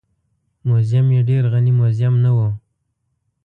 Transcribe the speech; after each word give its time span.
موزیم 0.67 1.07
یې 1.15 1.21
ډېر 1.29 1.43
غني 1.51 1.73
موزیم 1.79 2.15
نه 2.23 2.31
و. 2.35 2.37